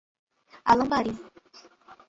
[0.71, 1.13] Alambari